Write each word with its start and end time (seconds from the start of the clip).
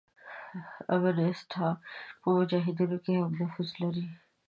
امینست 0.93 1.49
ها 1.59 1.69
په 2.21 2.27
مجاهدینو 2.37 2.97
کې 3.03 3.13
هم 3.21 3.31
نفوذ 3.39 3.69
لري. 3.81 4.05